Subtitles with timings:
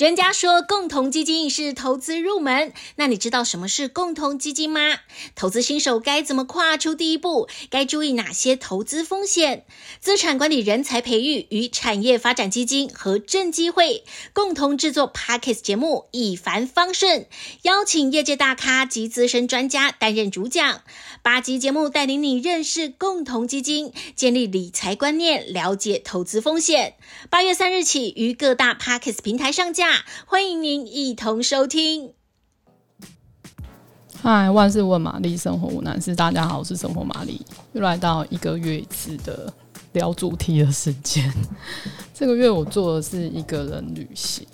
[0.00, 5.00] 人家说共同基金是投资入门，那你知道什么是共同基金吗？
[5.34, 7.50] 投资新手该怎么跨出第一步？
[7.68, 9.66] 该注意哪些投资风险？
[10.00, 14.02] 资产管理人才培育与产业发展基金和正机会
[14.32, 17.26] 共同制作 Podcast 节目，一帆风顺，
[17.64, 20.80] 邀请业界大咖及资深专家担任主讲。
[21.20, 26.94] 八集节目带领你认识共同基金，建立理财观念，了解投资风险。
[27.28, 29.89] 八月三日起于各大 Podcast 平台上架。
[30.26, 32.12] 欢迎您一同收听。
[34.22, 36.14] 嗨，万事问玛丽，生活无难事。
[36.14, 39.52] 大家好，我是生活玛丽，又来到一个月一次的
[39.92, 41.32] 聊主题的时间。
[42.14, 44.46] 这个月我做的是一个人旅行。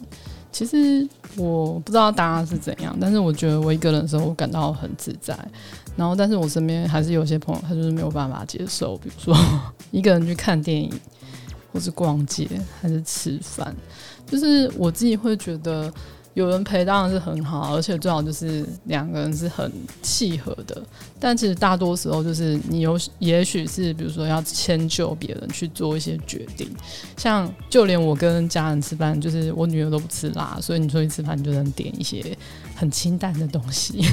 [0.53, 1.07] 其实
[1.37, 5.37] 我不知道大家是怎样，但是我觉得我一个人的时候，我感到很自在。
[5.97, 9.37] 然后，但是我身边还是有些朋友，他就是没有办法接受，比如说
[9.91, 10.91] 一个人去看电影，
[11.73, 12.49] 或是逛街，
[12.81, 13.75] 还是吃饭。
[14.27, 15.93] 就是我自己会觉得
[16.35, 20.83] 有人陪当然是很好，而且最好就是两个人是很契合的。
[21.19, 26.69] 但其实大多时候就是你有，也许是比如说要迁就别人去做一些决定。
[27.17, 32.37] 像就连我跟家人吃饭，就是我女儿都不吃辣，所以你出去吃饭你就能点一些
[32.75, 34.05] 很清淡的东西。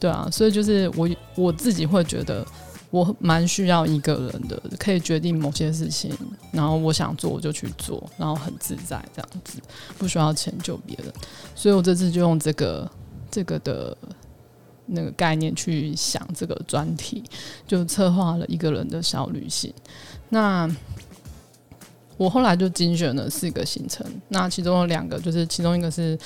[0.00, 2.46] 对啊，所以就是我我自己会觉得。
[2.90, 6.10] 我蛮需要一个人的，可以决定某些事情，
[6.50, 9.60] 然后我想做我就去做，然后很自在这样子，
[9.98, 11.12] 不需要迁就别人。
[11.54, 12.90] 所以我这次就用这个
[13.30, 13.94] 这个的
[14.86, 17.22] 那个概念去想这个专题，
[17.66, 19.70] 就策划了一个人的小旅行。
[20.30, 20.66] 那
[22.16, 26.18] 我后来就精选了四个行程，那其中有两个就是其中一个是，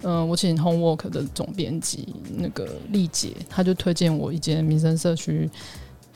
[0.00, 5.50] 嗯、我请 Homework 的总编辑那个丽姐，她就推荐我一间民生社区。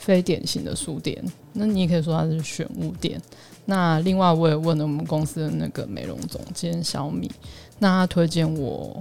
[0.00, 3.20] 非典型的书店，那你也可以说它是选物店。
[3.66, 7.30] 那另外我也问了我们公司的那个美容总监小米，
[7.78, 9.00] 那他推荐我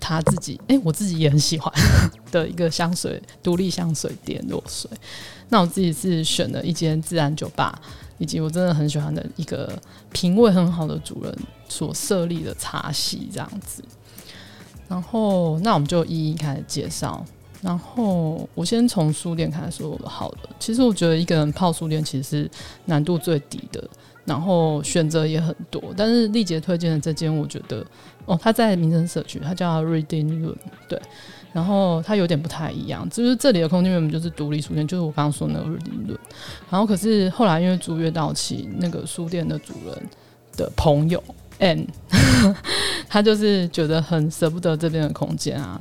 [0.00, 1.70] 他自己，哎、我自己也很喜欢
[2.32, 4.90] 的一个香水独立香水店落水。
[5.50, 7.80] 那我自己是选了一间自然酒吧，
[8.16, 9.78] 以及我真的很喜欢的一个
[10.10, 11.38] 品味很好的主人
[11.68, 13.84] 所设立的茶席这样子。
[14.88, 17.24] 然后，那我们就一一开始介绍。
[17.60, 20.38] 然后我先从书店开始说好了。
[20.60, 22.50] 其实我觉得一个人泡书店其实是
[22.84, 23.82] 难度最低的，
[24.24, 25.82] 然后选择也很多。
[25.96, 27.84] 但是丽姐推荐的这间，我觉得
[28.26, 30.56] 哦，它在民生社区，它叫 Reading Room，
[30.88, 31.00] 对。
[31.50, 36.18] 然后它有点不太一样，就是这里的空间原本就是独立书店，就是我刚刚说那个 Reading Room。
[36.70, 40.08] 然后可是后来因为租约到期，那个书店的主人
[40.56, 41.20] 的朋友
[41.58, 41.88] N，
[43.08, 45.80] 他就是觉得很舍不得这边的空间啊。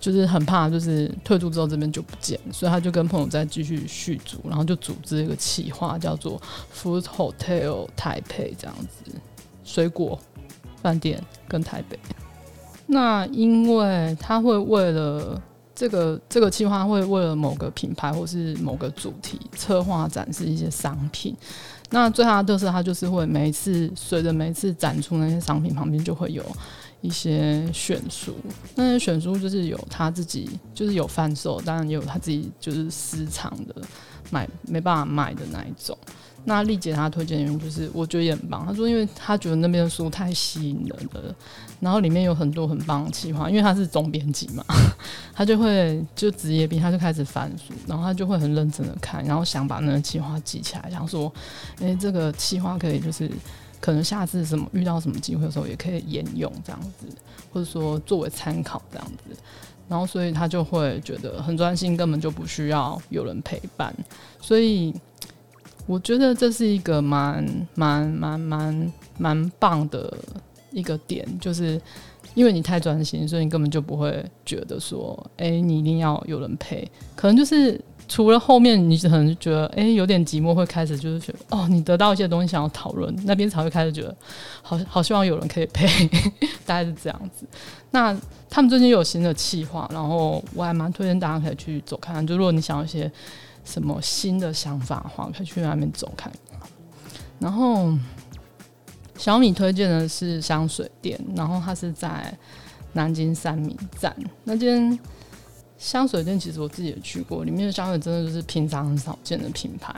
[0.00, 6.40] 就是很怕，就是退租之后这边就不见，所以他就跟朋友再继续续租，然后就组织一个企划，叫做
[6.74, 9.12] Food Hotel 台北这样子，
[9.64, 10.18] 水果
[10.80, 11.98] 饭店跟台北。
[12.86, 15.42] 那因为他会为了
[15.74, 21.36] 这个这个企划，会为了某个品牌或是某个主题策划展示一些商品。
[21.90, 26.44] 那最大的特色，他就是会每一次随着每一次展出那些商品旁边就会有。
[27.00, 28.34] 一些选书，
[28.74, 33.74] 那些选书就是有他自己，就是有贩售，当然也有他自己就是私藏的，
[34.30, 35.96] 买没办法卖的那一种。
[36.44, 38.64] 那丽姐她推荐原因就是，我觉得也很棒。
[38.64, 41.34] 她说，因为她觉得那边的书太吸引人了，
[41.78, 44.64] 然后里面有很多很棒的企划，因为她是总编辑嘛，
[45.34, 51.30] 她就会就职业病，她就开始翻书，然后她就会很认真的看，然后想把那个企划记起来，想说，
[51.80, 53.30] 哎、这个企划可以就是。
[53.80, 57.06] 可能下次什么遇到什么机会的时候，也可以沿用这样子，
[57.52, 59.36] 或者说作为参考这样子。
[59.88, 63.94] 然后，所以他就会觉得很专心，根本就不需要有人陪伴。
[64.40, 64.94] 所以，
[65.86, 70.16] 我觉得这是一个蛮蛮蛮蛮蛮棒的
[70.70, 71.80] 一个点，就是
[72.34, 76.90] 因为你太专心，所以你根本就不会觉得说，哎、你一定要有人陪。
[77.16, 77.80] 可能就是。
[78.08, 84.16] 除了后面，你可能觉得哎、有点寂寞，会开始就是觉得哦，你得到一些东西想要讨论，那边才会开始觉得
[84.62, 85.86] 好好希望有人可以陪，
[86.64, 87.46] 大概是这样子。
[87.90, 88.18] 那
[88.48, 92.26] 他们最近有新的企划，然后我还蛮推荐大家可以去走看看。
[92.26, 93.10] 就如果你想要一些
[93.62, 96.32] 什么新的想法的话，可以去那边走看。
[97.38, 97.92] 然后
[99.16, 102.36] 小米推荐的是香水店，然后它是在
[102.94, 104.98] 南京三民站那间。
[105.78, 109.94] 香水店其实我自己也去过，里面的香水真的就是平常很少见的品牌，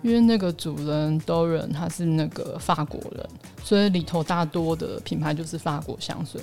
[0.00, 3.28] 因为那个主人 Doran 他是那个法国人，
[3.64, 6.40] 所以里头大多的品牌就是法国香水。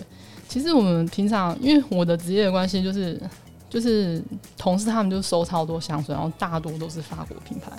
[0.47, 3.17] 其实我们平常因为我的职业关系，就是
[3.69, 4.21] 就是
[4.57, 7.71] 同事他们就收超多香水，然后大多都是法国品牌，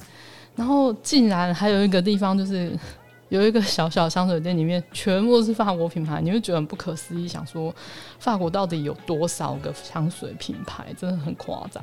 [0.56, 2.72] 然后竟然还有一个地方就是
[3.32, 7.74] 有一个小小香水店，里面全部是法国品牌，你会觉得很不可思议，想说
[8.18, 11.82] 法国到底有多少个香水品牌，真的很夸张。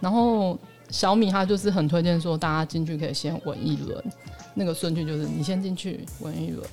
[0.00, 0.58] 然后
[0.88, 4.02] 小米它就是很推荐说，大家进去可以先闻一轮，
[4.54, 6.66] 那个顺序就是你先进去闻一轮。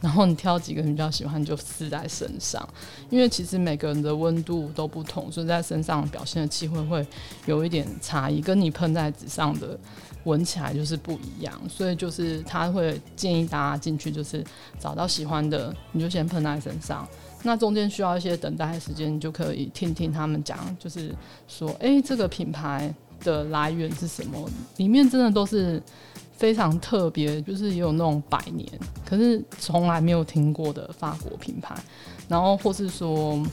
[0.00, 2.66] 然后你挑几个你比较喜欢，就试在身上，
[3.10, 7.06] 因为其实每个人的温度都不同，所以在身上表现的气味会
[7.44, 9.78] 有一点差异，跟你喷在纸上的
[10.24, 11.52] 闻起来就是不一样。
[11.68, 14.42] 所以就是他会建议大家进去，就是
[14.78, 17.06] 找到喜欢的，你就先喷在身上。
[17.42, 21.14] 那中间需要一些等待的时间，你就可以听听他们讲，就是
[21.46, 24.48] 说，哎，这个品牌的来源是什么？
[24.78, 25.82] 里面真的都是。
[26.40, 28.66] 非常特别，就是也有那种百年，
[29.10, 31.74] 可是从来没有听过的法国品牌，
[32.28, 33.44] 然后或是说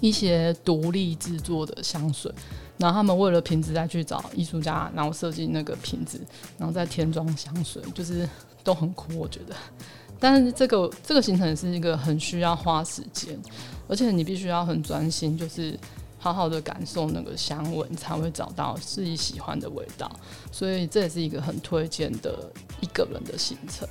[0.00, 2.32] 一些独立制作的香水，
[2.78, 6.18] 然后他们为了瓶子再去找艺术家，然后设计那个瓶子，
[6.56, 8.26] 然后再填装香水，就是
[8.64, 9.54] 都很酷，我觉得。
[10.18, 13.38] 但是这个这个行程是一个很需要花时间，
[13.86, 15.78] 而且你必须要很专心，就是。
[16.22, 20.06] 好好的感受那个香味，你才会找到自己喜欢的味道。
[20.52, 22.52] 所以这也是一个很推荐的
[22.82, 23.88] 一个人的行程。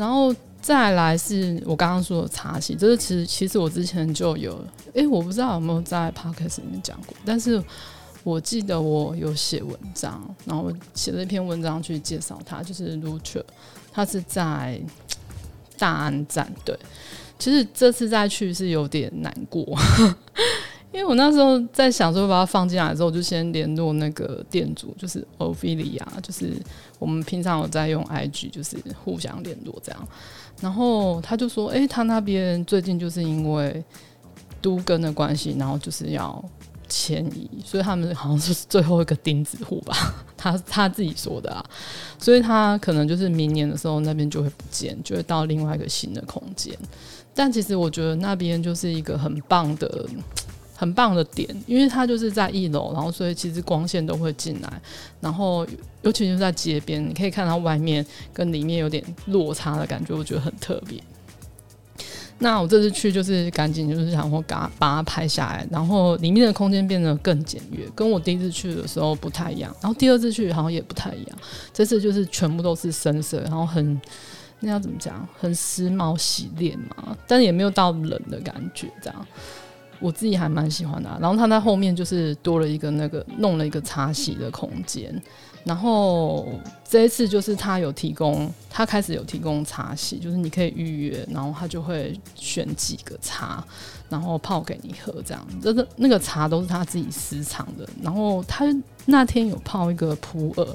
[0.00, 4.58] 然后再来是我刚刚说的茶席，这是其实其实我之前就有，
[4.94, 7.62] 诶，我不知道有没有在 podcast 里面讲过，但是
[8.24, 13.44] 我记得我有写文章，然后写了一篇文章去介绍它，就是 Loutre，
[13.92, 14.80] 它是在
[15.78, 16.50] 大安站。
[16.64, 16.74] 对，
[17.38, 19.78] 其实这次再去是有点难过。
[20.92, 26.52] 因为我那时候在想说把它放进来之后，就先联络那个店主，就是 Ophelia，就是
[26.98, 30.08] 我们平常有在用 IG，就是互相联络这样。
[30.60, 33.82] 然后他就说，哎、他那边最近就是因为
[34.60, 36.44] 都更的关系，然后就是要
[36.88, 39.96] 迁移，所以他们好像是最后一个钉子户吧，
[40.36, 41.64] 他他自己说的啊。
[42.18, 46.76] 所以他可能就是明年的时候那边就会不见，就会到另外一个新的空间。
[47.32, 50.04] 但其实我觉得那边就是一个很棒的。
[50.80, 54.82] 很棒的点，因为它就是在一楼，然后所以其实光线都会进来，
[55.20, 55.66] 然后
[56.00, 60.98] 尤其是在街边，你可以看到外面跟里面有点落差的感觉，我觉得很特别。
[62.38, 71.38] 那我这次去就是赶紧就是想说把把它拍下来，然后里面的空间变得更简约，跟我第一次去的时候不太一样，然后第二次去好像也不太一样，
[71.74, 74.00] 这次就是全部都是深色，然后很
[74.60, 79.26] 那要怎么讲，很时髦洗练嘛，但也没有到冷的感觉这样。
[80.00, 85.14] 我自己还蛮喜欢的，然后它在后面就是多了一个那个弄了一个茶洗的空间，
[85.64, 86.48] 然后
[86.88, 93.64] 这一次就是他有提供，他开始有提供茶席，就是你可以预约，然后他就会选几个茶。
[94.08, 97.88] 然后泡给你喝，这样，这个那个茶都是他自己私藏的。
[98.02, 98.64] 然后他
[99.06, 100.66] 那天有泡一个普洱，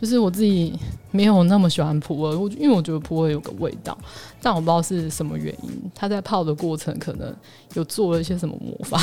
[0.00, 0.72] 就是我自己
[1.10, 3.98] 没有那么喜欢普洱，我因为我觉得普洱有个味道，
[4.40, 5.90] 但我不知道是什么原因。
[5.92, 7.34] 他在泡的过程可能
[7.72, 8.96] 有做了一些什么魔法。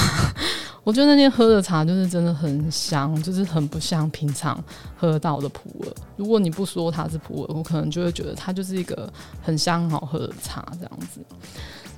[0.83, 4.61] 我觉得那天喝的茶就是真的很香，就是很不像平常
[4.97, 5.93] 喝到的普洱。
[6.15, 9.07] 如果你不说它是普洱，我可能就会觉得它就是一个
[9.43, 11.21] 很香好喝的茶这样子。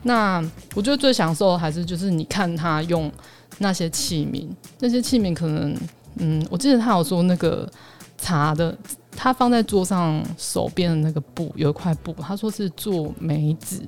[0.02, 0.44] 那
[0.76, 3.10] 我觉得最享受的还是就是你看他用
[3.60, 4.50] 那些器皿，
[4.80, 5.74] 那些器皿可能，
[6.18, 7.66] 嗯，我记得他有说那个
[8.18, 8.78] 茶的，
[9.16, 13.82] 他放在桌上手边的那个布有一块布，他说是做梅子，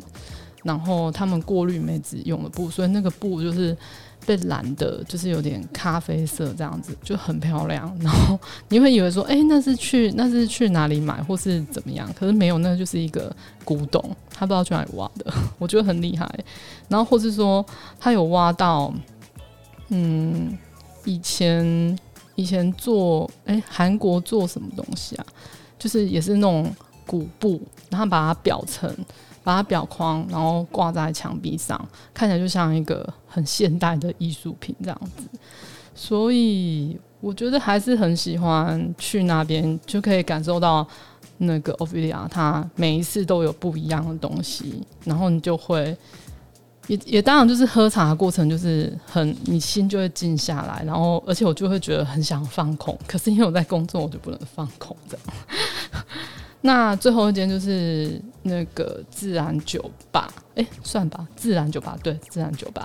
[0.64, 3.78] 然后他们过滤梅子用的布，所以那个布就是。
[4.26, 7.96] 被染的，就是有点咖啡色这样子，就很漂亮。
[8.02, 8.40] 然后
[8.70, 12.12] 你会以为说，哎、那是去那是去哪里买，或是怎么样？
[12.14, 16.30] 可是没有，那就是一个古董，他不知道去哪里挖的，我觉得很厉害。
[16.88, 17.66] 然后或是说，
[18.00, 18.94] 他有挖到，
[19.90, 20.58] 嗯，
[21.04, 21.98] 以前
[22.36, 25.26] 以前做，哎、韩国做什么东西啊？
[25.78, 26.74] 就是也是那种
[27.06, 28.92] 古布，然后把它裱成。
[29.46, 31.80] 把它裱框，然后挂在墙壁上，
[32.14, 35.24] 看起来就像一个很现代的艺术品这样子。
[35.94, 40.86] 所以我觉得还是很喜欢去那边，就可以感受到
[41.38, 45.96] 那个 Ophelia，它每一次都有不一样的东西，然后你就会
[46.88, 55.38] 也也当然就是喝茶的过程就是很你心就会静下来，然后而且我就会觉得很想放空，可是因为我在工作，我就不能放空这样。
[56.66, 62.84] 那最后一间就是那个自然酒吧，哎、算吧，自然酒吧，对，自然酒吧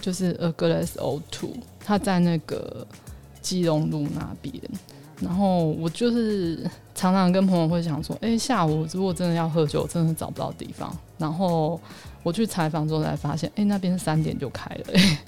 [0.00, 1.50] 就是 A Glass O Two，
[1.84, 2.86] 它在那个
[3.42, 4.54] 基隆路那边。
[5.20, 10.96] 然后我就是常常跟朋友会想说，哎、下午如果真的要喝酒，真的找不到地方。
[11.18, 11.80] 然后
[12.22, 15.18] 我去采访之后才发现，哎、那边三点就开了、欸。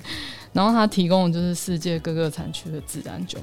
[0.52, 3.38] 然后他提供的就是世界各个产区的自然酒。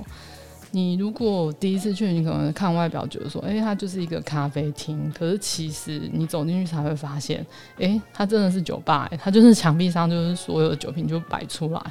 [0.72, 5.12] 你如果第一次去，你可能看外表觉得说，哎、它就是一个咖啡厅。
[5.18, 7.46] 可是其实你走进去才会发现，
[7.80, 9.18] 哎、它真的是酒吧、欸。
[9.18, 11.82] 它就是墙壁上就是所有的酒瓶就摆出来，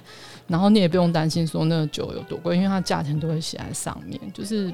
[0.47, 4.21] 然后你也不用担心说那个酒有多贵，因为它价钱都会写在上面。
[4.33, 4.73] 就是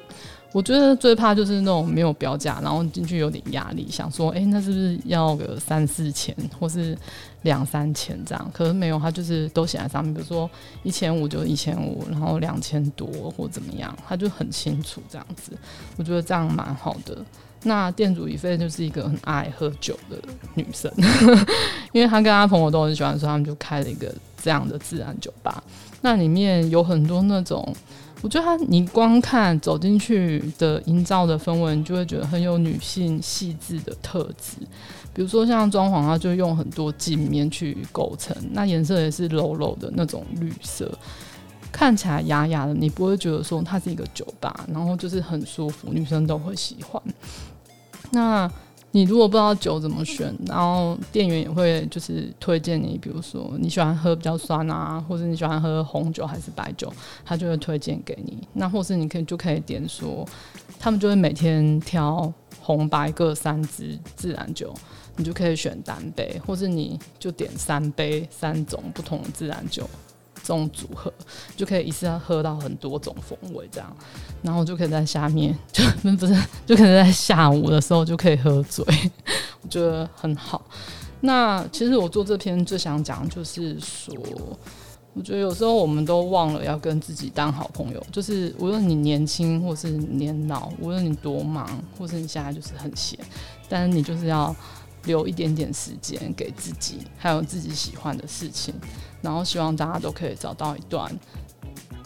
[0.53, 6.97] 我觉得最怕就是那种没有标价，然后进去有点压力，想说，哎、那是不是要个三四千，或是？
[7.43, 10.13] 两三千这样，可是没有，它就是都写在上面。
[10.13, 10.51] 比如说
[10.83, 15.53] 一千五就一千五，然后两千多或怎么样，他就很清楚这样子。
[15.97, 17.17] 我觉得这样蛮好的。
[17.63, 20.19] 那店主伊菲就是一个很爱喝酒的
[20.55, 20.93] 女生，
[21.93, 25.65] 因为她跟她朋友都很喜欢，所以他们就开了一个这样的自然酒吧。
[26.03, 27.75] 那里面有很多那种，
[28.23, 34.59] 我觉得它你光看走进去的营造的氛围，你就会觉得很有女性细致的特质。
[35.13, 40.91] 比如说像装潢，它就用很多镜面去构成，那颜色也是柔柔的那种绿色，
[41.73, 47.03] 看起来雅雅的，你不会觉得说它是一个酒吧，然后就是很舒服，女生都会喜欢。
[48.11, 48.51] 那
[48.93, 56.93] 你如果不知道酒怎么选，然后店员也会就是推荐你，比如说你喜欢喝比较酸啊，或者你喜欢喝红酒还是白酒，
[57.25, 58.47] 他就会推荐给你。
[58.53, 60.27] 那或是你可以就可以点说，
[60.79, 64.75] 他们就会每天挑红白各三支自然酒。
[65.17, 69.87] 你就可以选单杯，或是你就点三杯三种不同的自然酒，
[70.43, 71.13] 这种组合
[71.57, 73.97] 就可以一次要喝到很多种风味，这样，
[74.43, 75.85] 然后就可以在下面 就
[76.17, 76.35] 不是
[76.67, 78.85] 就可以在下午的时候就可以喝醉，
[79.63, 80.65] 我觉得很好。
[81.21, 84.17] 那其实我做这篇最想讲就是说，
[85.13, 91.69] 我觉得有时候我们都忘了要跟自己当好朋友，就是无论你年轻或是年老，无论你多忙，
[91.99, 93.19] 或是你现在就是很闲，
[93.69, 94.55] 但是你就是要。
[95.05, 98.75] 留一点点时间给自己，还有自己喜欢的事情，
[99.21, 101.11] 然后希望大家都可以找到一段，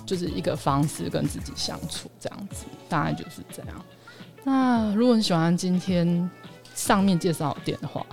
[0.04, 3.84] 就是一个方式跟自己相处，这样子，大概就是这样。
[4.42, 6.30] 那如果你喜欢今天
[6.74, 8.04] 上面介绍的店的话，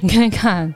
[0.00, 0.74] 你可以看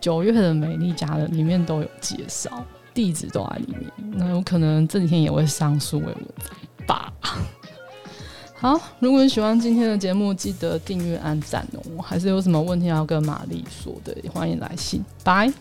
[0.00, 3.90] 九月的美丽家人里面都有介绍，地址都在里面。
[4.18, 7.12] 那有可能这几天也会上书为文章吧。
[8.54, 12.02] 好，如果你喜欢今天的节目，记得订阅、按赞哦。
[12.02, 15.04] 还是有什么问题要跟玛丽说的，也欢迎来信。
[15.24, 15.52] 拜。